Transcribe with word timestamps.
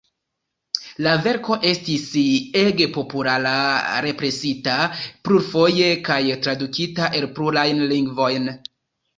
La 1.07 1.11
verko 1.25 1.57
estis 1.71 2.05
ege 2.61 2.87
populara--represita 2.95 4.79
plurfoje 5.29 5.93
kaj 6.09 6.19
tradukita 6.47 7.13
en 7.21 7.29
plurajn 7.37 7.87
lingvojn. 7.95 8.53